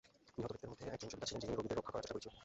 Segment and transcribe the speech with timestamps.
[0.35, 2.37] নিহত ব্যক্তিদের মধ্যে একজন সেবিকা ছিলেন, যিনি রোগীদের রক্ষা করার চেষ্টা করছিলেন।